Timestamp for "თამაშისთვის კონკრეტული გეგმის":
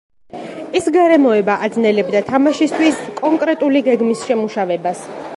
2.29-4.25